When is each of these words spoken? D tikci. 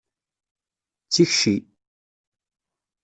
D 1.07 1.09
tikci. 1.13 1.55